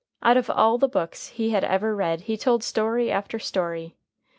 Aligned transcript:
Out 0.23 0.35
of 0.35 0.49
all 0.49 0.79
the 0.79 0.87
books 0.89 1.27
he 1.27 1.51
had 1.51 1.63
ever 1.63 1.95
read 1.95 2.21
he 2.21 2.35
told 2.35 2.63
story 2.63 3.11
after 3.11 3.37
story. 3.37 3.93